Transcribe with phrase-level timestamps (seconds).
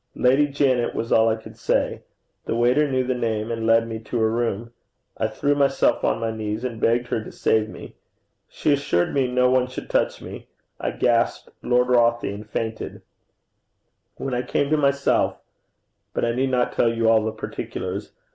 [0.15, 2.01] 'Lady Janet,' was all I could say.
[2.45, 4.71] The waiter knew the name, and led me to her room.
[5.19, 7.93] I threw myself on my knees, and begged her to save me.
[8.49, 10.47] She assured me no one should touch me.
[10.79, 13.03] I gasped 'Lord Rothie,' and fainted.
[14.17, 15.37] When I came to myself
[16.15, 18.11] but I need not tell you all the particulars.